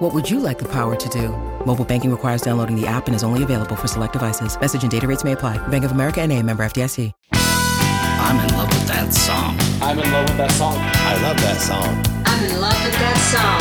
What 0.00 0.14
would 0.14 0.30
you 0.30 0.40
like 0.40 0.58
the 0.58 0.64
power 0.64 0.96
to 0.96 1.08
do? 1.10 1.28
Mobile 1.66 1.84
banking 1.84 2.10
requires 2.10 2.40
downloading 2.40 2.74
the 2.74 2.86
app 2.86 3.06
and 3.06 3.14
is 3.14 3.22
only 3.22 3.42
available 3.42 3.76
for 3.76 3.86
select 3.86 4.14
devices. 4.14 4.58
Message 4.58 4.82
and 4.82 4.90
data 4.90 5.06
rates 5.06 5.24
may 5.24 5.32
apply. 5.32 5.58
Bank 5.68 5.84
of 5.84 5.92
America 5.92 6.22
and 6.22 6.32
a 6.32 6.42
member 6.42 6.62
FDIC. 6.62 7.12
I'm 7.34 8.48
in 8.48 8.56
love 8.56 8.68
with 8.68 8.86
that 8.88 9.12
song. 9.12 9.58
I'm 9.82 9.98
in 9.98 10.10
love 10.10 10.26
with 10.26 10.38
that 10.38 10.50
song. 10.52 10.76
I 10.78 11.20
love 11.20 11.36
that 11.42 11.60
song. 11.60 12.02
I'm 12.24 12.44
in 12.44 12.60
love 12.62 12.82
with 12.82 12.96
that 12.96 13.18
song. 13.28 13.60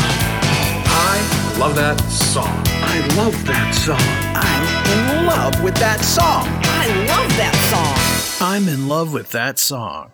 I 0.87 1.59
love 1.59 1.75
that 1.75 1.99
song. 2.09 2.63
I 2.87 3.15
love 3.17 3.45
that 3.45 3.73
song. 3.75 3.99
I'm 4.33 5.19
in 5.19 5.25
love 5.27 5.61
with 5.61 5.75
that 5.75 5.99
song. 5.99 6.47
I 6.63 6.87
love 7.09 7.29
that 7.35 7.55
song. 8.39 8.47
I'm 8.47 8.69
in 8.69 8.87
love 8.87 9.11
with 9.11 9.29
that 9.31 9.59
song. 9.59 10.11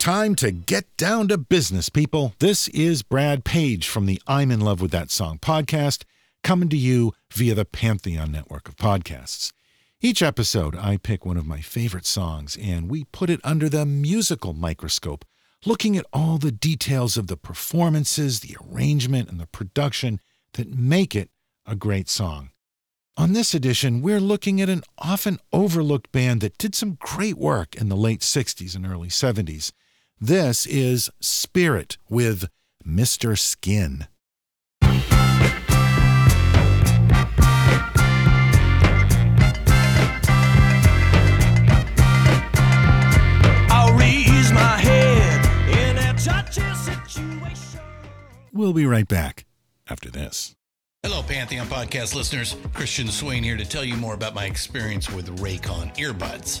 Time 0.00 0.34
to 0.36 0.50
get 0.50 0.96
down 0.96 1.28
to 1.28 1.36
business, 1.36 1.90
people. 1.90 2.32
This 2.38 2.68
is 2.68 3.02
Brad 3.02 3.44
Page 3.44 3.86
from 3.86 4.06
the 4.06 4.18
I'm 4.26 4.50
in 4.50 4.60
love 4.60 4.80
with 4.80 4.92
that 4.92 5.10
song 5.10 5.38
podcast, 5.38 6.04
coming 6.42 6.70
to 6.70 6.76
you 6.78 7.12
via 7.34 7.54
the 7.54 7.66
Pantheon 7.66 8.32
network 8.32 8.66
of 8.66 8.76
podcasts. 8.76 9.52
Each 10.00 10.22
episode, 10.22 10.74
I 10.74 10.96
pick 10.96 11.26
one 11.26 11.36
of 11.36 11.46
my 11.46 11.60
favorite 11.60 12.06
songs 12.06 12.56
and 12.56 12.90
we 12.90 13.04
put 13.12 13.28
it 13.28 13.40
under 13.44 13.68
the 13.68 13.84
musical 13.84 14.54
microscope, 14.54 15.26
looking 15.66 15.98
at 15.98 16.06
all 16.14 16.38
the 16.38 16.50
details 16.50 17.18
of 17.18 17.26
the 17.26 17.36
performances, 17.36 18.40
the 18.40 18.56
arrangement, 18.72 19.28
and 19.28 19.38
the 19.38 19.48
production 19.48 20.18
that 20.54 20.74
make 20.74 21.14
it 21.14 21.28
a 21.66 21.76
great 21.76 22.08
song. 22.08 22.52
On 23.18 23.34
this 23.34 23.52
edition, 23.52 24.00
we're 24.00 24.18
looking 24.18 24.62
at 24.62 24.70
an 24.70 24.82
often 24.96 25.38
overlooked 25.52 26.10
band 26.10 26.40
that 26.40 26.56
did 26.56 26.74
some 26.74 26.96
great 26.98 27.36
work 27.36 27.76
in 27.76 27.90
the 27.90 27.96
late 27.96 28.20
60s 28.20 28.74
and 28.74 28.86
early 28.86 29.08
70s. 29.08 29.72
This 30.22 30.66
is 30.66 31.08
Spirit 31.18 31.96
with 32.10 32.50
Mr. 32.86 33.38
Skin. 33.38 34.06
I'll 43.70 43.96
raise 43.96 44.52
my 44.52 44.76
head 44.76 45.68
in 45.70 45.96
a 45.96 46.12
touch 46.18 46.56
situation. 46.56 47.80
We'll 48.52 48.74
be 48.74 48.84
right 48.84 49.08
back 49.08 49.46
after 49.88 50.10
this. 50.10 50.54
Hello, 51.02 51.22
Pantheon 51.22 51.66
Podcast 51.66 52.14
listeners. 52.14 52.56
Christian 52.74 53.08
Swain 53.08 53.42
here 53.42 53.56
to 53.56 53.64
tell 53.64 53.84
you 53.84 53.96
more 53.96 54.12
about 54.12 54.34
my 54.34 54.44
experience 54.44 55.08
with 55.10 55.34
Raycon 55.40 55.96
earbuds. 55.96 56.60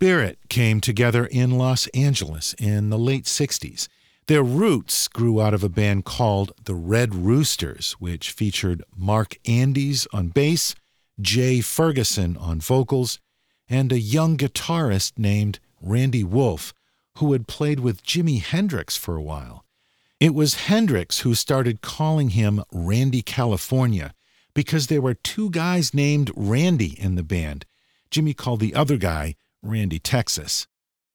Spirit 0.00 0.38
came 0.48 0.80
together 0.80 1.26
in 1.26 1.58
Los 1.58 1.88
Angeles 1.88 2.54
in 2.56 2.88
the 2.88 2.96
late 2.96 3.24
60s. 3.24 3.88
Their 4.28 4.44
roots 4.44 5.08
grew 5.08 5.40
out 5.40 5.54
of 5.54 5.64
a 5.64 5.68
band 5.68 6.04
called 6.04 6.52
the 6.66 6.76
Red 6.76 7.16
Roosters, 7.16 7.94
which 7.94 8.30
featured 8.30 8.84
Mark 8.96 9.34
Andes 9.44 10.06
on 10.12 10.28
bass, 10.28 10.76
Jay 11.20 11.60
Ferguson 11.60 12.36
on 12.36 12.60
vocals, 12.60 13.18
and 13.68 13.90
a 13.90 13.98
young 13.98 14.36
guitarist 14.36 15.18
named 15.18 15.58
Randy 15.80 16.22
Wolfe, 16.22 16.72
who 17.16 17.32
had 17.32 17.48
played 17.48 17.80
with 17.80 18.04
Jimi 18.04 18.40
Hendrix 18.40 18.96
for 18.96 19.16
a 19.16 19.22
while. 19.22 19.64
It 20.20 20.32
was 20.32 20.68
Hendrix 20.68 21.22
who 21.22 21.34
started 21.34 21.82
calling 21.82 22.30
him 22.30 22.62
Randy 22.72 23.22
California 23.22 24.14
because 24.54 24.86
there 24.86 25.02
were 25.02 25.14
two 25.14 25.50
guys 25.50 25.92
named 25.92 26.30
Randy 26.36 26.96
in 27.00 27.16
the 27.16 27.24
band. 27.24 27.66
Jimmy 28.12 28.32
called 28.32 28.60
the 28.60 28.76
other 28.76 28.96
guy 28.96 29.34
Randy, 29.62 29.98
Texas. 29.98 30.66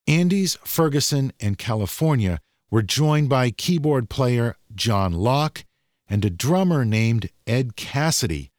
Andes, 0.08 0.58
Ferguson, 0.64 1.31
and 1.40 1.58
California 1.58 2.40
were 2.70 2.81
joined 2.81 3.30
by 3.30 3.52
keyboard 3.52 4.09
player 4.09 4.56
John 4.74 5.14
Locke 5.14 5.66
and 6.08 6.26
a 6.26 6.30
drummer 6.30 6.84
named 6.84 7.30
Ed 7.48 7.76
Cassidy, 7.76 8.52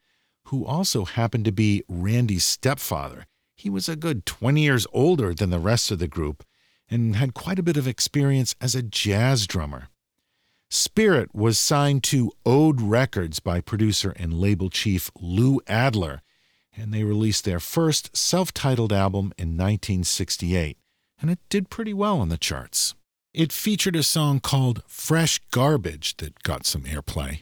who 0.46 0.64
also 0.64 1.04
happened 1.04 1.44
to 1.44 1.52
be 1.52 1.82
Randy's 1.88 2.44
stepfather. 2.44 3.26
He 3.56 3.68
was 3.68 3.88
a 3.88 3.96
good 3.96 4.26
20 4.26 4.60
years 4.60 4.86
older 4.92 5.34
than 5.34 5.50
the 5.50 5.58
rest 5.58 5.90
of 5.90 5.98
the 5.98 6.08
group 6.08 6.44
and 6.88 7.16
had 7.16 7.34
quite 7.34 7.58
a 7.58 7.62
bit 7.62 7.76
of 7.76 7.88
experience 7.88 8.54
as 8.60 8.74
a 8.74 8.82
jazz 8.82 9.46
drummer. 9.46 9.88
Spirit 10.70 11.34
was 11.34 11.58
signed 11.58 12.02
to 12.04 12.32
Ode 12.44 12.80
Records 12.80 13.38
by 13.40 13.60
producer 13.60 14.12
and 14.16 14.34
label 14.34 14.70
chief 14.70 15.10
Lou 15.20 15.60
Adler 15.66 16.22
and 16.76 16.92
they 16.92 17.04
released 17.04 17.44
their 17.44 17.60
first 17.60 18.16
self 18.16 18.52
titled 18.52 18.92
album 18.92 19.32
in 19.38 19.56
1968, 19.56 20.76
and 21.20 21.30
it 21.30 21.38
did 21.48 21.70
pretty 21.70 21.94
well 21.94 22.20
on 22.20 22.28
the 22.28 22.38
charts. 22.38 22.94
It 23.32 23.52
featured 23.52 23.96
a 23.96 24.02
song 24.02 24.40
called 24.40 24.82
Fresh 24.86 25.40
Garbage 25.50 26.16
that 26.18 26.42
got 26.42 26.66
some 26.66 26.82
airplay. 26.82 27.40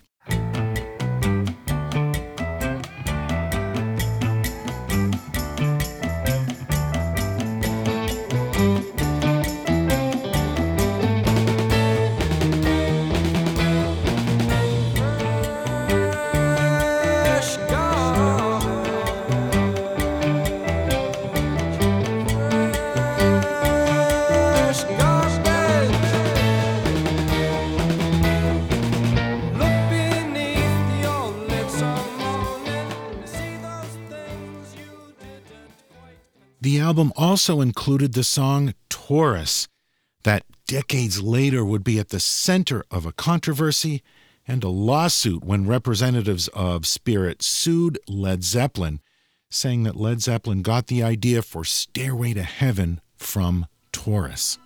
Also 37.32 37.62
included 37.62 38.12
the 38.12 38.22
song 38.22 38.74
Taurus, 38.90 39.66
that 40.22 40.44
decades 40.66 41.22
later 41.22 41.64
would 41.64 41.82
be 41.82 41.98
at 41.98 42.10
the 42.10 42.20
center 42.20 42.84
of 42.90 43.06
a 43.06 43.12
controversy 43.12 44.02
and 44.46 44.62
a 44.62 44.68
lawsuit 44.68 45.42
when 45.42 45.66
representatives 45.66 46.48
of 46.48 46.86
Spirit 46.86 47.40
sued 47.40 47.98
Led 48.06 48.44
Zeppelin, 48.44 49.00
saying 49.50 49.84
that 49.84 49.96
Led 49.96 50.20
Zeppelin 50.20 50.60
got 50.60 50.88
the 50.88 51.02
idea 51.02 51.40
for 51.40 51.64
Stairway 51.64 52.34
to 52.34 52.42
Heaven 52.42 53.00
from 53.16 53.64
Taurus. 53.92 54.58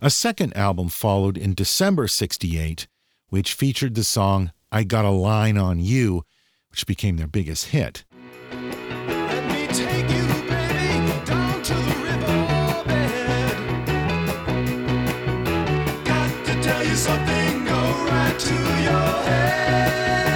A 0.00 0.10
second 0.10 0.56
album 0.56 0.88
followed 0.88 1.38
in 1.38 1.54
December 1.54 2.06
68, 2.06 2.86
which 3.28 3.54
featured 3.54 3.94
the 3.94 4.04
song 4.04 4.52
I 4.70 4.84
Got 4.84 5.04
a 5.04 5.10
Line 5.10 5.56
on 5.56 5.80
You, 5.80 6.24
which 6.70 6.86
became 6.86 7.16
their 7.16 7.26
biggest 7.26 7.66
hit. 7.66 8.04
something 16.96 17.64
go 17.64 17.82
right 18.08 18.38
to 18.38 18.54
your 18.54 19.12
head. 19.28 20.35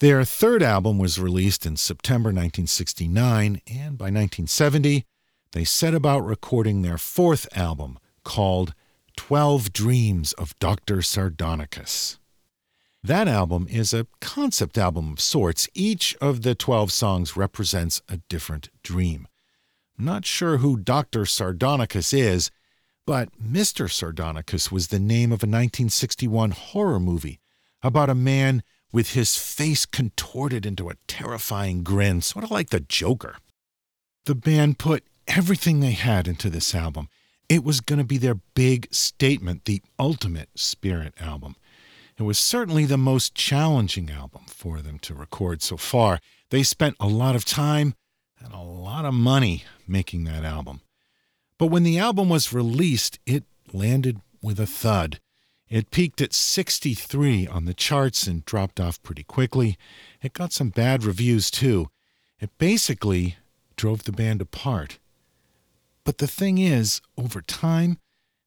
Their 0.00 0.24
third 0.24 0.62
album 0.62 0.98
was 0.98 1.18
released 1.18 1.66
in 1.66 1.76
September 1.76 2.28
1969, 2.28 3.60
and 3.66 3.98
by 3.98 4.04
1970, 4.04 5.04
they 5.50 5.64
set 5.64 5.92
about 5.92 6.24
recording 6.24 6.82
their 6.82 6.98
fourth 6.98 7.48
album 7.56 7.98
called 8.22 8.74
12 9.16 9.72
Dreams 9.72 10.34
of 10.34 10.56
Dr. 10.60 10.98
Sardonicus. 10.98 12.18
That 13.02 13.26
album 13.26 13.66
is 13.68 13.92
a 13.92 14.06
concept 14.20 14.78
album 14.78 15.12
of 15.12 15.20
sorts. 15.20 15.68
Each 15.74 16.14
of 16.20 16.42
the 16.42 16.54
12 16.54 16.92
songs 16.92 17.36
represents 17.36 18.00
a 18.08 18.18
different 18.28 18.68
dream. 18.84 19.26
Not 19.98 20.24
sure 20.24 20.58
who 20.58 20.76
Dr. 20.76 21.24
Sardonicus 21.24 22.14
is, 22.14 22.52
but 23.04 23.30
Mr. 23.42 23.90
Sardonicus 23.90 24.70
was 24.70 24.88
the 24.88 25.00
name 25.00 25.32
of 25.32 25.42
a 25.42 25.50
1961 25.50 26.52
horror 26.52 27.00
movie 27.00 27.40
about 27.82 28.10
a 28.10 28.14
man 28.14 28.62
with 28.92 29.12
his 29.12 29.36
face 29.36 29.86
contorted 29.86 30.64
into 30.64 30.88
a 30.88 30.96
terrifying 31.06 31.82
grin, 31.82 32.20
sort 32.20 32.44
of 32.44 32.50
like 32.50 32.70
the 32.70 32.80
Joker. 32.80 33.36
The 34.24 34.34
band 34.34 34.78
put 34.78 35.04
everything 35.26 35.80
they 35.80 35.92
had 35.92 36.26
into 36.26 36.50
this 36.50 36.74
album. 36.74 37.08
It 37.48 37.64
was 37.64 37.80
going 37.80 37.98
to 37.98 38.04
be 38.04 38.18
their 38.18 38.40
big 38.54 38.88
statement, 38.92 39.64
the 39.64 39.82
ultimate 39.98 40.50
Spirit 40.54 41.14
album. 41.20 41.56
It 42.18 42.22
was 42.24 42.38
certainly 42.38 42.84
the 42.84 42.98
most 42.98 43.34
challenging 43.34 44.10
album 44.10 44.42
for 44.48 44.80
them 44.80 44.98
to 45.00 45.14
record 45.14 45.62
so 45.62 45.76
far. 45.76 46.18
They 46.50 46.62
spent 46.62 46.96
a 46.98 47.06
lot 47.06 47.36
of 47.36 47.44
time 47.44 47.94
and 48.40 48.52
a 48.52 48.60
lot 48.60 49.04
of 49.04 49.14
money 49.14 49.64
making 49.86 50.24
that 50.24 50.44
album. 50.44 50.80
But 51.58 51.68
when 51.68 51.82
the 51.84 51.98
album 51.98 52.28
was 52.28 52.52
released, 52.52 53.18
it 53.26 53.44
landed 53.72 54.20
with 54.42 54.58
a 54.58 54.66
thud. 54.66 55.20
It 55.68 55.90
peaked 55.90 56.20
at 56.22 56.32
63 56.32 57.46
on 57.46 57.66
the 57.66 57.74
charts 57.74 58.26
and 58.26 58.44
dropped 58.44 58.80
off 58.80 59.02
pretty 59.02 59.22
quickly. 59.22 59.76
It 60.22 60.32
got 60.32 60.52
some 60.52 60.70
bad 60.70 61.04
reviews 61.04 61.50
too. 61.50 61.88
It 62.40 62.56
basically 62.58 63.36
drove 63.76 64.04
the 64.04 64.12
band 64.12 64.40
apart. 64.40 64.98
But 66.04 66.18
the 66.18 66.26
thing 66.26 66.56
is, 66.58 67.02
over 67.18 67.42
time, 67.42 67.98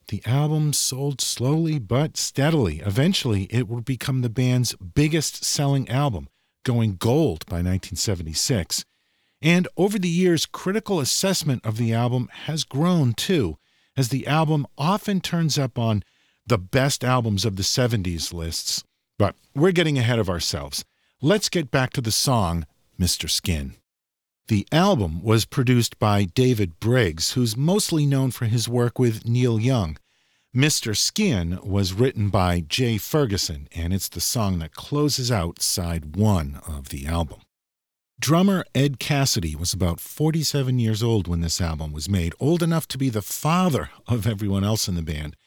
the 0.08 0.24
album 0.26 0.74
sold 0.74 1.22
slowly 1.22 1.78
but 1.78 2.18
steadily. 2.18 2.80
Eventually, 2.80 3.44
it 3.52 3.68
would 3.68 3.86
become 3.86 4.22
the 4.22 4.30
band's 4.30 4.74
biggest 4.76 5.44
selling 5.46 5.88
album, 5.90 6.28
going 6.64 6.96
gold 6.96 7.46
by 7.46 7.58
1976. 7.58 8.84
And 9.42 9.68
over 9.78 10.00
the 10.00 10.10
years, 10.10 10.46
critical 10.46 11.00
assessment 11.00 11.66
of 11.66 11.78
the 11.78 11.94
album 11.94 12.30
has 12.46 12.64
grown 12.64 13.14
too, 13.14 13.58
as 13.96 14.10
the 14.10 14.28
album 14.28 14.66
often 14.78 15.22
turns 15.22 15.58
up 15.58 15.78
on 15.78 16.04
the 16.46 16.58
best 16.58 17.04
albums 17.04 17.46
of 17.46 17.56
the 17.56 17.64
70s 17.64 18.34
lists. 18.34 18.84
But 19.18 19.36
we're 19.56 19.72
getting 19.72 19.98
ahead 19.98 20.20
of 20.20 20.30
ourselves. 20.30 20.84
Let's 21.22 21.50
get 21.50 21.72
back 21.72 21.92
to 21.94 22.02
the 22.02 22.12
song, 22.12 22.66
Mr. 23.00 23.30
Skin. 23.30 23.76
The 24.48 24.68
album 24.72 25.22
was 25.24 25.46
produced 25.46 26.00
by 26.00 26.26
David 26.26 26.80
Briggs, 26.80 27.34
who's 27.34 27.56
mostly 27.56 28.06
known 28.06 28.32
for 28.32 28.46
his 28.46 28.68
work 28.68 29.00
with 29.00 29.28
Neil 29.28 29.60
Young. 29.60 29.98
Mr. 30.54 30.98
Skin 30.98 31.58
was 31.64 31.94
written 31.94 32.30
by 32.30 32.60
Jay 32.60 32.98
Ferguson, 32.98 33.70
and 33.74 33.94
it's 33.94 34.10
the 34.10 34.20
song 34.20 34.60
that 34.60 34.74
closes 34.74 35.32
out 35.32 35.62
side 35.62 36.18
one 36.18 36.60
of 36.68 36.90
the 36.90 37.08
album. 37.08 37.40
Drummer 38.20 38.66
Ed 38.76 39.00
Cassidy 39.00 39.56
was 39.56 39.74
about 39.74 40.00
47 40.00 40.78
years 40.78 41.02
old 41.02 41.28
when 41.28 41.42
this 41.42 41.62
album 41.62 41.94
was 41.94 42.10
made, 42.10 42.34
old 42.40 42.62
enough 42.62 42.88
to 42.90 42.98
be 42.98 43.10
the 43.10 43.22
father 43.22 43.90
of 44.08 44.28
everyone 44.28 44.64
else 44.64 44.88
in 44.88 44.96
the 44.96 45.02
band. 45.02 45.38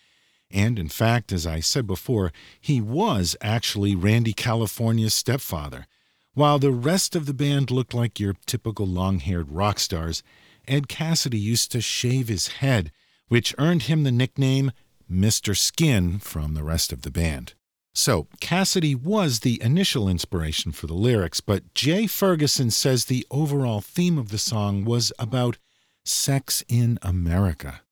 And 0.50 0.78
in 0.78 0.88
fact, 0.88 1.32
as 1.32 1.46
I 1.46 1.60
said 1.60 1.86
before, 1.86 2.32
he 2.60 2.80
was 2.80 3.36
actually 3.40 3.94
Randy 3.94 4.32
California's 4.32 5.14
stepfather. 5.14 5.86
While 6.34 6.58
the 6.58 6.72
rest 6.72 7.14
of 7.14 7.26
the 7.26 7.34
band 7.34 7.70
looked 7.70 7.94
like 7.94 8.20
your 8.20 8.34
typical 8.46 8.86
long 8.86 9.20
haired 9.20 9.50
rock 9.50 9.78
stars, 9.78 10.22
Ed 10.66 10.88
Cassidy 10.88 11.38
used 11.38 11.70
to 11.72 11.80
shave 11.80 12.28
his 12.28 12.48
head, 12.48 12.90
which 13.28 13.54
earned 13.58 13.84
him 13.84 14.02
the 14.02 14.12
nickname 14.12 14.72
Mr. 15.10 15.56
Skin 15.56 16.18
from 16.18 16.54
the 16.54 16.64
rest 16.64 16.92
of 16.92 17.02
the 17.02 17.10
band. 17.10 17.54
So, 17.96 18.26
Cassidy 18.40 18.96
was 18.96 19.40
the 19.40 19.62
initial 19.62 20.08
inspiration 20.08 20.72
for 20.72 20.88
the 20.88 20.94
lyrics, 20.94 21.40
but 21.40 21.72
Jay 21.74 22.08
Ferguson 22.08 22.72
says 22.72 23.04
the 23.04 23.26
overall 23.30 23.80
theme 23.80 24.18
of 24.18 24.30
the 24.30 24.38
song 24.38 24.84
was 24.84 25.12
about 25.16 25.58
sex 26.04 26.64
in 26.68 26.98
America. 27.02 27.82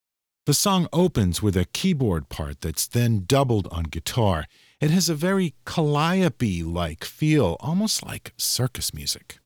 The 0.44 0.54
song 0.54 0.88
opens 0.92 1.40
with 1.40 1.56
a 1.56 1.66
keyboard 1.66 2.28
part 2.28 2.62
that's 2.62 2.88
then 2.88 3.26
doubled 3.28 3.68
on 3.70 3.84
guitar. 3.84 4.46
It 4.80 4.90
has 4.90 5.08
a 5.08 5.14
very 5.14 5.54
calliope 5.64 6.64
like 6.64 7.04
feel, 7.04 7.56
almost 7.61 8.04
like 8.04 8.34
circus 8.37 8.92
music. 8.92 9.38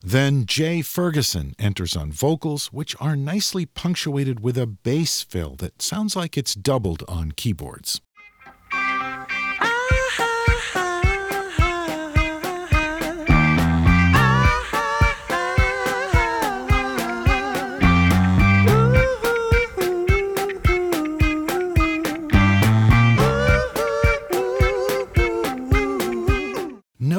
Then 0.00 0.46
Jay 0.46 0.80
Ferguson 0.80 1.56
enters 1.58 1.96
on 1.96 2.12
vocals, 2.12 2.68
which 2.68 2.94
are 3.00 3.16
nicely 3.16 3.66
punctuated 3.66 4.38
with 4.38 4.56
a 4.56 4.68
bass 4.68 5.24
fill 5.24 5.56
that 5.56 5.82
sounds 5.82 6.14
like 6.14 6.38
it's 6.38 6.54
doubled 6.54 7.02
on 7.08 7.32
keyboards. 7.32 8.00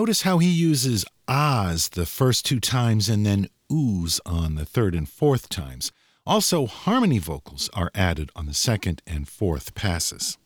Notice 0.08 0.22
how 0.22 0.38
he 0.38 0.48
uses 0.48 1.04
ahs 1.28 1.90
the 1.90 2.06
first 2.06 2.46
two 2.46 2.62
times 2.62 3.10
and 3.10 3.26
then 3.26 3.50
oohs 3.70 4.22
on 4.26 4.56
the 4.56 4.64
third 4.64 4.96
and 4.96 5.10
fourth 5.10 5.50
times. 5.50 5.92
Also, 6.26 6.66
harmony 6.66 7.20
vocals 7.20 7.70
are 7.74 7.92
added 7.94 8.32
on 8.34 8.46
the 8.46 8.54
second 8.54 9.02
and 9.06 9.28
fourth 9.28 9.76
passes. 9.76 10.38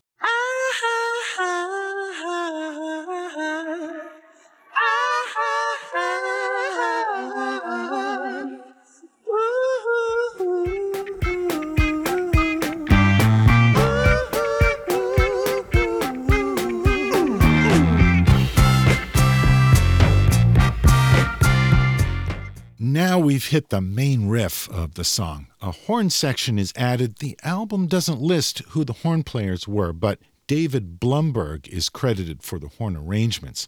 Hit 23.51 23.70
the 23.70 23.81
main 23.81 24.29
riff 24.29 24.70
of 24.70 24.93
the 24.93 25.03
song. 25.03 25.48
A 25.62 25.72
horn 25.72 26.10
section 26.10 26.58
is 26.58 26.72
added. 26.75 27.17
The 27.17 27.38
album 27.43 27.88
doesn't 27.88 28.22
list 28.22 28.60
who 28.70 28.86
the 28.86 28.93
horn 28.93 29.24
players 29.24 29.67
were, 29.67 29.91
but 29.91 30.20
David 30.48 31.01
Blumberg 31.01 31.67
is 31.67 31.89
credited 31.89 32.43
for 32.43 32.60
the 32.60 32.70
horn 32.70 32.96
arrangements. 32.96 33.67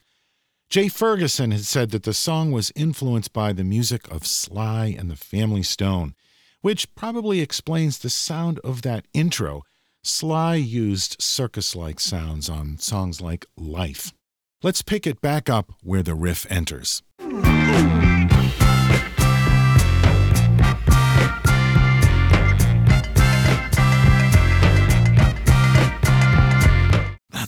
Jay 0.70 0.88
Ferguson 0.88 1.52
had 1.52 1.66
said 1.66 1.92
that 1.92 2.04
the 2.04 2.14
song 2.14 2.52
was 2.52 2.72
influenced 2.78 3.34
by 3.34 3.52
the 3.52 3.66
music 3.66 4.10
of 4.10 4.26
Sly 4.26 4.96
and 4.98 5.12
the 5.12 5.18
Family 5.18 5.64
Stone, 5.64 6.16
which 6.62 6.96
probably 6.96 7.42
explains 7.42 7.98
the 7.98 8.10
sound 8.10 8.60
of 8.60 8.84
that 8.84 9.06
intro. 9.14 9.64
Sly 10.02 10.56
used 10.56 11.22
circus 11.22 11.76
like 11.76 12.00
sounds 12.00 12.50
on 12.50 12.78
songs 12.78 13.20
like 13.20 13.46
Life. 13.58 14.14
Let's 14.64 14.82
pick 14.82 15.06
it 15.06 15.20
back 15.20 15.50
up 15.50 15.74
where 15.84 16.04
the 16.04 16.16
riff 16.16 16.50
enters. 16.50 17.04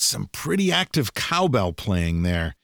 Some 0.06 0.30
pretty 0.32 0.72
active 0.72 1.14
cowbell 1.14 1.74
playing 1.74 2.24
there. 2.24 2.56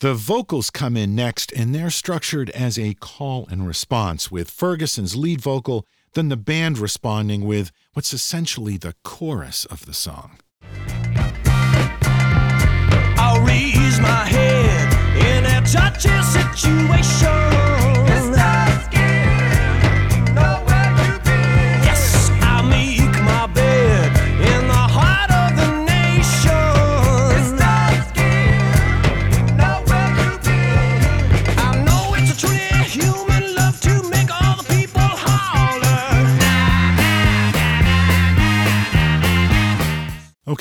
The 0.00 0.14
vocals 0.14 0.70
come 0.70 0.96
in 0.96 1.14
next, 1.14 1.52
and 1.52 1.74
they're 1.74 1.90
structured 1.90 2.50
as 2.50 2.78
a 2.78 2.94
call 2.94 3.46
and 3.50 3.66
response, 3.66 4.30
with 4.30 4.50
Ferguson's 4.50 5.14
lead 5.16 5.40
vocal, 5.40 5.86
then 6.14 6.28
the 6.28 6.36
band 6.36 6.78
responding 6.78 7.44
with 7.44 7.70
what's 7.92 8.12
essentially 8.12 8.76
the 8.76 8.94
chorus 9.04 9.64
of 9.66 9.86
the 9.86 9.94
song. 9.94 10.38
I'll 13.18 13.44
raise 13.44 14.00
my 14.00 14.24
head 14.24 14.92
in 15.16 15.44
a 15.46 15.60
situation. 16.24 17.79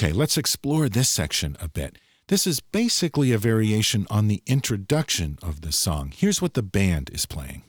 Okay, 0.01 0.13
let's 0.13 0.37
explore 0.37 0.87
this 0.87 1.09
section 1.09 1.57
a 1.59 1.67
bit. 1.67 1.97
This 2.29 2.47
is 2.47 2.61
basically 2.61 3.33
a 3.33 3.37
variation 3.37 4.07
on 4.09 4.29
the 4.29 4.41
introduction 4.45 5.37
of 5.41 5.59
the 5.59 5.73
song. 5.73 6.13
Here's 6.15 6.41
what 6.41 6.53
the 6.53 6.63
band 6.63 7.09
is 7.11 7.25
playing. 7.25 7.63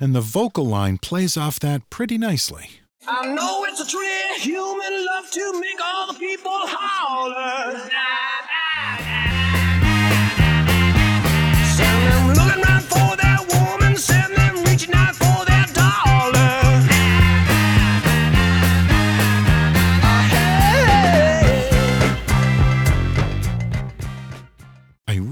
And 0.00 0.12
the 0.12 0.20
vocal 0.20 0.66
line 0.66 0.98
plays 0.98 1.36
off 1.36 1.60
that 1.60 1.88
pretty 1.90 2.18
nicely. 2.18 2.80
I 3.06 3.32
know 3.32 3.64
it's 3.66 3.80
a 3.80 4.40
human 4.40 5.06
love 5.06 5.30
to 5.30 5.60
make 5.60 5.78
all 5.80 6.12
the 6.12 6.18
people 6.18 6.50
holler. 6.50 7.88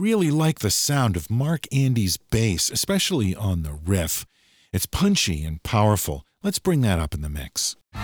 Really 0.09 0.31
like 0.31 0.61
the 0.61 0.71
sound 0.71 1.17
of 1.17 1.31
Mark 1.31 1.67
Andes' 1.71 2.17
bass, 2.17 2.71
especially 2.71 3.35
on 3.35 3.63
the 3.63 3.75
riff. 3.75 4.25
It's 4.73 4.87
punchy 4.87 5.45
and 5.45 5.63
powerful. 5.63 6.25
Let's 6.43 6.59
bring 6.59 6.81
that 6.81 6.99
up 6.99 7.13
in 7.13 7.21
the 7.21 7.29
mix. 7.29 7.77
All 7.95 8.01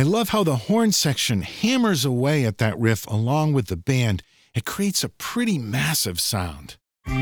I 0.00 0.02
love 0.02 0.30
how 0.30 0.44
the 0.44 0.56
horn 0.56 0.92
section 0.92 1.42
hammers 1.42 2.06
away 2.06 2.46
at 2.46 2.56
that 2.56 2.78
riff 2.78 3.06
along 3.06 3.52
with 3.52 3.66
the 3.66 3.76
band. 3.76 4.22
It 4.54 4.64
creates 4.64 5.04
a 5.04 5.10
pretty 5.10 5.58
massive 5.58 6.18
sound. 6.18 6.78
Your 7.06 7.18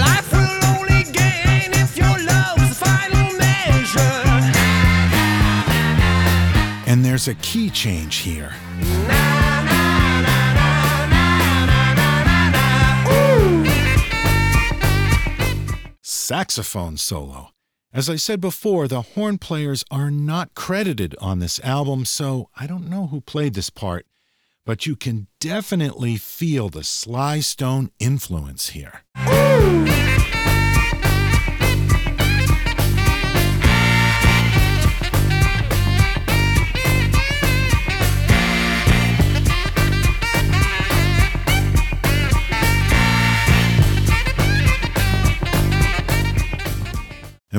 life 0.00 0.32
will 0.32 0.64
only 0.64 1.02
gain 1.12 1.74
if 1.74 1.98
your 1.98 2.18
love's 2.24 2.70
the 2.70 2.74
final 2.86 3.36
measure. 3.36 4.00
And 6.90 7.04
there's 7.04 7.28
a 7.28 7.34
key 7.34 7.68
change 7.68 8.16
here. 8.16 8.54
Saxophone 16.00 16.96
solo. 16.96 17.50
As 17.96 18.10
I 18.10 18.16
said 18.16 18.42
before, 18.42 18.88
the 18.88 19.00
horn 19.00 19.38
players 19.38 19.82
are 19.90 20.10
not 20.10 20.54
credited 20.54 21.16
on 21.18 21.38
this 21.38 21.58
album, 21.60 22.04
so 22.04 22.50
I 22.54 22.66
don't 22.66 22.90
know 22.90 23.06
who 23.06 23.22
played 23.22 23.54
this 23.54 23.70
part, 23.70 24.04
but 24.66 24.84
you 24.84 24.96
can 24.96 25.28
definitely 25.40 26.18
feel 26.18 26.68
the 26.68 26.84
Sly 26.84 27.40
Stone 27.40 27.90
influence 27.98 28.68
here. 28.68 29.00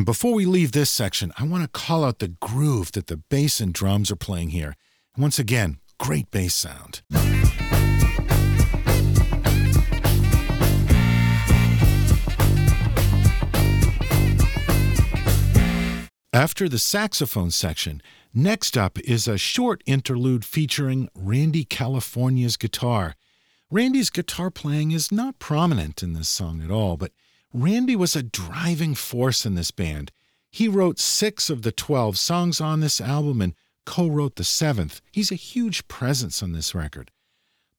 Before 0.07 0.33
we 0.33 0.45
leave 0.45 0.71
this 0.71 0.89
section, 0.89 1.33
I 1.37 1.43
want 1.43 1.63
to 1.63 1.67
call 1.67 2.05
out 2.05 2.19
the 2.19 2.29
groove 2.29 2.93
that 2.93 3.07
the 3.07 3.17
bass 3.17 3.59
and 3.59 3.73
drums 3.73 4.09
are 4.09 4.15
playing 4.15 4.51
here. 4.51 4.77
Once 5.17 5.37
again, 5.37 5.79
great 5.97 6.31
bass 6.31 6.53
sound. 6.53 7.01
After 16.31 16.69
the 16.69 16.79
saxophone 16.79 17.51
section, 17.51 18.01
next 18.33 18.77
up 18.77 18.97
is 18.99 19.27
a 19.27 19.37
short 19.37 19.83
interlude 19.85 20.45
featuring 20.45 21.09
Randy 21.13 21.65
California's 21.65 22.55
guitar. 22.55 23.15
Randy's 23.69 24.09
guitar 24.09 24.51
playing 24.51 24.91
is 24.91 25.11
not 25.11 25.37
prominent 25.37 26.01
in 26.01 26.13
this 26.13 26.29
song 26.29 26.61
at 26.63 26.71
all, 26.71 26.95
but 26.95 27.11
Randy 27.59 27.95
was 27.95 28.15
a 28.15 28.21
driving 28.21 28.93
force 28.93 29.43
in 29.43 29.55
this 29.55 29.71
band. 29.71 30.11
He 30.51 30.67
wrote 30.67 30.99
six 30.99 31.49
of 31.49 31.63
the 31.63 31.71
12 31.71 32.15
songs 32.15 32.61
on 32.61 32.81
this 32.81 33.01
album 33.01 33.41
and 33.41 33.55
co 33.83 34.07
wrote 34.07 34.35
the 34.35 34.43
seventh. 34.43 35.01
He's 35.11 35.31
a 35.31 35.35
huge 35.35 35.87
presence 35.87 36.43
on 36.43 36.51
this 36.51 36.75
record. 36.75 37.09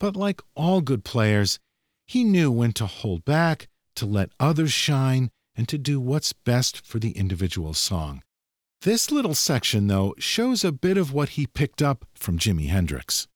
But 0.01 0.17
like 0.17 0.41
all 0.57 0.81
good 0.81 1.05
players, 1.05 1.61
he 2.09 2.25
knew 2.25 2.51
when 2.51 2.73
to 2.73 2.87
hold 2.87 3.25
back, 3.25 3.69
to 3.95 4.05
let 4.05 4.33
others 4.41 4.73
shine, 4.73 5.31
and 5.55 5.69
to 5.69 5.79
do 5.79 6.01
what's 6.01 6.33
best 6.33 6.85
for 6.85 6.99
the 6.99 7.13
individual 7.13 7.73
song. 7.73 8.25
This 8.83 9.13
little 9.13 9.37
section, 9.37 9.87
though, 9.87 10.17
shows 10.19 10.65
a 10.65 10.73
bit 10.73 10.97
of 10.97 11.13
what 11.13 11.31
he 11.31 11.47
picked 11.47 11.83
up 11.83 12.05
from 12.15 12.37
Jimi 12.37 12.67
Hendrix. 12.67 13.29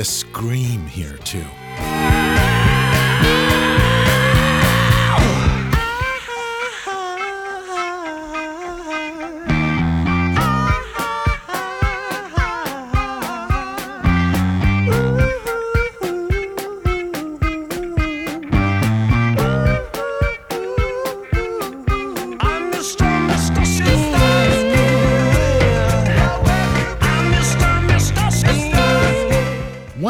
This 0.00 0.20
scream 0.20 0.86
here, 0.86 1.18
too. 1.26 1.44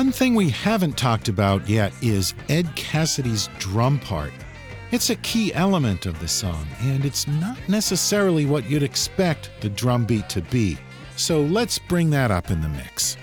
One 0.01 0.13
thing 0.13 0.35
we 0.35 0.49
haven't 0.49 0.97
talked 0.97 1.29
about 1.29 1.69
yet 1.69 1.93
is 2.01 2.33
Ed 2.49 2.75
Cassidy's 2.75 3.51
drum 3.59 3.99
part. 3.99 4.33
It's 4.93 5.11
a 5.11 5.17
key 5.17 5.53
element 5.53 6.07
of 6.07 6.19
the 6.21 6.27
song, 6.27 6.67
and 6.81 7.05
it's 7.05 7.29
not 7.29 7.59
necessarily 7.69 8.47
what 8.47 8.65
you'd 8.65 8.83
expect 8.83 9.51
the 9.61 9.69
drum 9.69 10.07
beat 10.07 10.27
to 10.31 10.41
be. 10.41 10.79
So 11.17 11.43
let's 11.43 11.79
bring 11.79 12.09
that 12.11 12.31
up 12.31 12.51
in 12.51 12.63
the 12.63 12.69
mix. 12.71 13.19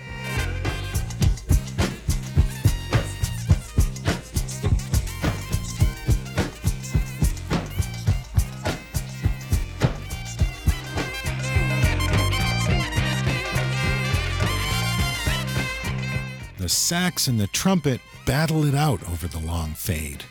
Sax 16.87 17.27
and 17.27 17.37
the 17.37 17.47
trumpet 17.47 17.99
battle 18.25 18.63
it 18.63 18.73
out 18.73 19.03
over 19.09 19.27
the 19.27 19.39
long 19.39 19.73
fade. 19.73 20.23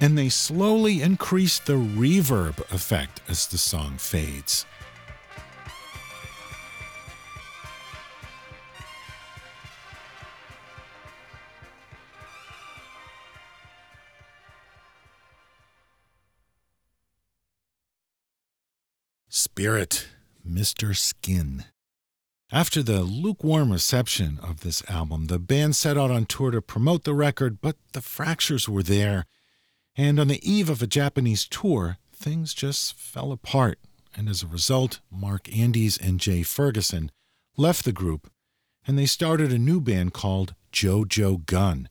And 0.00 0.16
they 0.16 0.28
slowly 0.28 1.02
increase 1.02 1.58
the 1.58 1.72
reverb 1.72 2.60
effect 2.72 3.20
as 3.28 3.48
the 3.48 3.58
song 3.58 3.96
fades. 3.98 4.64
Spirit, 19.60 20.08
Mr. 20.48 20.96
Skin. 20.96 21.66
After 22.50 22.82
the 22.82 23.02
lukewarm 23.02 23.70
reception 23.70 24.40
of 24.42 24.60
this 24.60 24.82
album, 24.88 25.26
the 25.26 25.38
band 25.38 25.76
set 25.76 25.98
out 25.98 26.10
on 26.10 26.24
tour 26.24 26.50
to 26.50 26.62
promote 26.62 27.04
the 27.04 27.12
record, 27.12 27.60
but 27.60 27.76
the 27.92 28.00
fractures 28.00 28.70
were 28.70 28.82
there. 28.82 29.26
And 29.94 30.18
on 30.18 30.28
the 30.28 30.40
eve 30.50 30.70
of 30.70 30.80
a 30.80 30.86
Japanese 30.86 31.46
tour, 31.46 31.98
things 32.10 32.54
just 32.54 32.96
fell 32.96 33.32
apart. 33.32 33.78
And 34.16 34.30
as 34.30 34.42
a 34.42 34.46
result, 34.46 35.00
Mark 35.10 35.54
Andes 35.54 35.98
and 35.98 36.18
Jay 36.18 36.42
Ferguson 36.42 37.12
left 37.58 37.84
the 37.84 37.92
group 37.92 38.30
and 38.86 38.98
they 38.98 39.04
started 39.04 39.52
a 39.52 39.58
new 39.58 39.78
band 39.78 40.14
called 40.14 40.54
Jo 40.72 41.04
Jo 41.04 41.36
Gunne. 41.36 41.90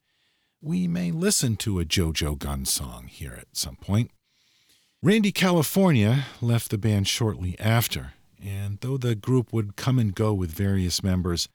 We 0.59 0.87
may 0.87 1.11
listen 1.11 1.55
to 1.57 1.77
a 1.77 1.85
Jo 1.85 2.13
Jo 2.13 2.33
Gunne 2.33 2.65
song 2.65 3.05
here 3.05 3.35
at 3.39 3.55
some 3.55 3.75
point. 3.75 4.09
Randy 5.01 5.31
California 5.31 6.25
left 6.41 6.71
the 6.71 6.77
band 6.77 7.07
shortly 7.07 7.57
after, 7.57 8.15
and 8.43 8.79
though 8.81 8.97
the 8.97 9.15
group 9.15 9.53
would 9.53 9.77
come 9.77 9.97
and 9.97 10.13
go 10.13 10.33
with 10.33 10.51
various 10.51 11.01
members, 11.01 11.47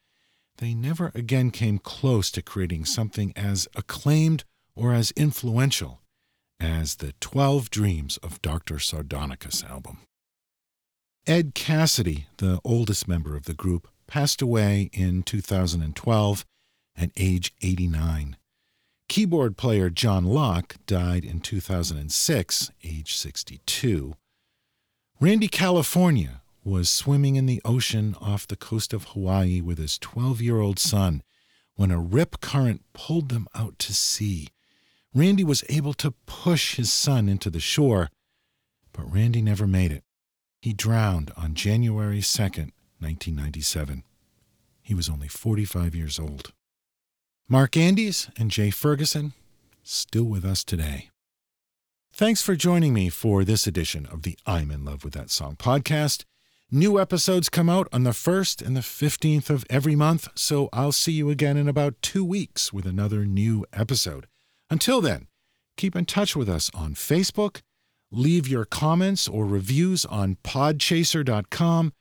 they 0.57 0.73
never 0.73 1.11
again 1.13 1.51
came 1.51 1.77
close 1.77 2.31
to 2.31 2.41
creating 2.41 2.85
something 2.85 3.33
as 3.35 3.67
acclaimed 3.75 4.45
or 4.75 4.93
as 4.93 5.11
influential 5.11 6.01
as 6.59 6.95
the 6.95 7.13
12 7.19 7.69
Dreams 7.69 8.17
of 8.23 8.41
Dr. 8.41 8.79
Sardonicus 8.79 9.63
album. 9.63 9.99
Ed 11.27 11.53
Cassidy, 11.53 12.25
the 12.37 12.59
oldest 12.63 13.07
member 13.07 13.35
of 13.35 13.45
the 13.45 13.53
group, 13.53 13.87
passed 14.07 14.41
away 14.41 14.89
in 14.91 15.21
2012 15.21 16.45
at 16.97 17.11
age 17.15 17.53
89. 17.61 18.37
Keyboard 19.07 19.55
player 19.55 19.89
John 19.89 20.25
Locke 20.25 20.77
died 20.87 21.23
in 21.23 21.39
2006, 21.39 22.71
age 22.83 23.15
62. 23.15 24.15
Randy 25.19 25.47
California 25.47 26.41
was 26.63 26.89
swimming 26.89 27.35
in 27.35 27.45
the 27.45 27.61
ocean 27.63 28.15
off 28.19 28.47
the 28.47 28.55
coast 28.55 28.93
of 28.93 29.05
Hawaii 29.09 29.61
with 29.61 29.77
his 29.77 29.99
12 29.99 30.41
year 30.41 30.59
old 30.59 30.79
son 30.79 31.21
when 31.75 31.91
a 31.91 31.99
rip 31.99 32.41
current 32.41 32.81
pulled 32.93 33.29
them 33.29 33.47
out 33.53 33.77
to 33.79 33.93
sea. 33.93 34.49
Randy 35.13 35.43
was 35.43 35.63
able 35.69 35.93
to 35.93 36.15
push 36.25 36.75
his 36.75 36.91
son 36.91 37.29
into 37.29 37.49
the 37.49 37.59
shore, 37.59 38.09
but 38.91 39.11
Randy 39.11 39.41
never 39.41 39.67
made 39.67 39.91
it. 39.91 40.03
He 40.61 40.73
drowned 40.73 41.31
on 41.37 41.53
January 41.53 42.21
2nd, 42.21 42.71
1997. 42.99 44.03
He 44.81 44.95
was 44.95 45.07
only 45.09 45.27
45 45.27 45.93
years 45.93 46.19
old. 46.19 46.51
Mark 47.47 47.77
Andes 47.77 48.27
and 48.37 48.49
Jay 48.49 48.71
Ferguson, 48.71 49.33
still 49.83 50.23
with 50.23 50.43
us 50.43 50.63
today. 50.63 51.09
Thanks 52.11 52.41
for 52.41 52.55
joining 52.55 52.91
me 52.91 53.09
for 53.09 53.43
this 53.43 53.67
edition 53.67 54.07
of 54.07 54.23
the 54.23 54.35
I'm 54.47 54.71
in 54.71 54.83
Love 54.83 55.03
with 55.03 55.13
That 55.13 55.29
Song 55.29 55.55
podcast. 55.55 56.23
New 56.71 56.99
episodes 56.99 57.49
come 57.49 57.69
out 57.69 57.87
on 57.93 58.03
the 58.03 58.11
1st 58.11 58.65
and 58.65 58.75
the 58.75 58.81
15th 58.81 59.51
of 59.51 59.63
every 59.69 59.95
month, 59.95 60.27
so 60.33 60.69
I'll 60.73 60.91
see 60.91 61.11
you 61.11 61.29
again 61.29 61.55
in 61.55 61.69
about 61.69 62.01
two 62.01 62.25
weeks 62.25 62.73
with 62.73 62.87
another 62.87 63.25
new 63.27 63.63
episode. 63.71 64.25
Until 64.71 64.99
then, 64.99 65.27
keep 65.77 65.95
in 65.95 66.05
touch 66.05 66.35
with 66.35 66.49
us 66.49 66.71
on 66.73 66.95
Facebook, 66.95 67.61
leave 68.11 68.47
your 68.47 68.65
comments 68.65 69.27
or 69.27 69.45
reviews 69.45 70.03
on 70.05 70.37
podchaser.com, 70.43 71.93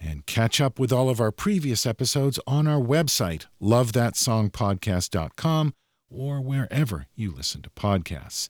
and 0.00 0.26
catch 0.26 0.60
up 0.60 0.78
with 0.78 0.92
all 0.92 1.08
of 1.08 1.20
our 1.20 1.32
previous 1.32 1.86
episodes 1.86 2.38
on 2.46 2.68
our 2.68 2.80
website, 2.80 3.46
lovethatsongpodcast.com, 3.60 5.74
or 6.10 6.40
wherever 6.40 7.06
you 7.14 7.32
listen 7.32 7.62
to 7.62 7.70
podcasts. 7.70 8.48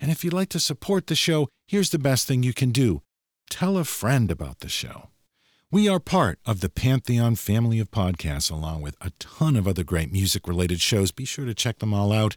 And 0.00 0.10
if 0.10 0.24
you'd 0.24 0.32
like 0.32 0.48
to 0.50 0.60
support 0.60 1.06
the 1.06 1.14
show, 1.14 1.48
here's 1.66 1.90
the 1.90 1.98
best 1.98 2.26
thing 2.26 2.42
you 2.42 2.54
can 2.54 2.70
do 2.70 3.02
tell 3.50 3.78
a 3.78 3.84
friend 3.84 4.30
about 4.30 4.60
the 4.60 4.68
show. 4.68 5.08
We 5.70 5.88
are 5.88 6.00
part 6.00 6.38
of 6.46 6.60
the 6.60 6.68
Pantheon 6.68 7.34
family 7.34 7.78
of 7.78 7.90
podcasts, 7.90 8.50
along 8.50 8.82
with 8.82 8.96
a 9.00 9.12
ton 9.18 9.56
of 9.56 9.68
other 9.68 9.84
great 9.84 10.12
music 10.12 10.48
related 10.48 10.80
shows. 10.80 11.12
Be 11.12 11.24
sure 11.24 11.44
to 11.44 11.54
check 11.54 11.78
them 11.78 11.92
all 11.92 12.12
out. 12.12 12.36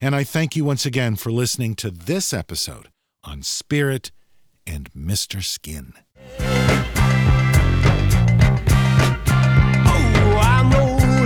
And 0.00 0.14
I 0.14 0.24
thank 0.24 0.56
you 0.56 0.64
once 0.64 0.84
again 0.84 1.16
for 1.16 1.32
listening 1.32 1.74
to 1.76 1.90
this 1.90 2.34
episode 2.34 2.90
on 3.24 3.42
Spirit 3.42 4.12
and 4.66 4.92
Mr. 4.92 5.42
Skin. 5.42 5.94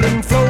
Rolling, 0.01 0.23
flowing 0.23 0.50